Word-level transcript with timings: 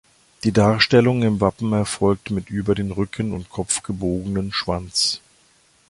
Die 0.43 0.51
Darstellung 0.51 1.21
im 1.21 1.41
Wappen 1.41 1.73
erfolgt 1.73 2.31
mit 2.31 2.49
über 2.49 2.73
den 2.73 2.89
Rücken 2.89 3.33
und 3.33 3.51
Kopf 3.51 3.83
gebogenen 3.83 4.51
Schwanz. 4.51 5.21